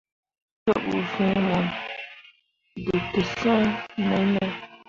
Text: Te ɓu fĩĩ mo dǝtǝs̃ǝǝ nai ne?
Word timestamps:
Te 0.63 0.71
ɓu 0.83 0.97
fĩĩ 1.11 1.37
mo 1.47 1.57
dǝtǝs̃ǝǝ 2.83 3.53
nai 4.07 4.23
ne? 4.33 4.45